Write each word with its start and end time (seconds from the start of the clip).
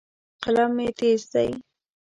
قلم 0.43 0.69
مې 0.77 0.87
تیز 0.99 1.21
دی. 1.33 1.49